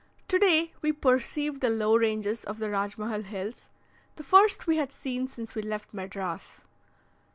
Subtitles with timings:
[0.27, 3.69] Today we perceived the low ranges of the Rajmahal Hills,
[4.15, 6.61] the first we had seen since we left Madras.